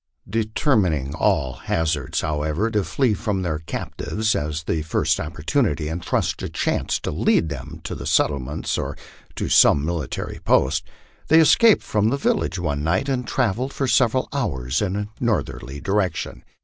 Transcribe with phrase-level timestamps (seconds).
[0.27, 6.01] Determining at all hazards, however, to flee from their captors at the first opportunity, and
[6.01, 8.97] trust to chance to lead them to the settlements or
[9.35, 10.83] to some military post,
[11.27, 15.79] they escaped from the village one night and travelled for several hours in a northerly
[15.79, 16.43] direction.